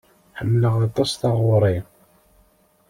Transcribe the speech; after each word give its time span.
Ḥemmleɣ 0.39 0.73
aṭas 0.87 1.11
taɣuri. 1.13 1.77